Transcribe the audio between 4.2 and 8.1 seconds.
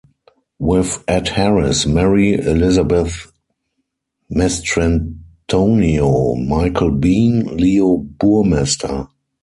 Mastrantonio, Michael Biehn, Leo